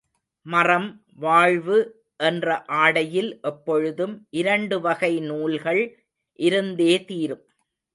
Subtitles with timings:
[0.45, 0.87] மறம்
[1.15, 1.77] வாழ்வு
[2.19, 2.47] என்ற
[2.79, 5.83] ஆடையில் எப்பொழுதும் இரண்டு வகை நூல்கள்
[6.39, 7.45] இருந்தே தீரும்.